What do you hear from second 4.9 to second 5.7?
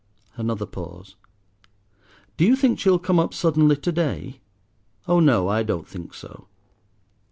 "Oh no, I